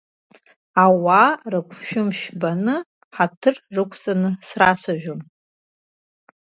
Ауаа 0.83 1.29
рыгәшәымшә 1.51 2.23
баны, 2.41 2.75
ҳаҭыр 3.15 3.55
рықәҵаны 3.75 4.29
срацәажәон. 4.47 5.21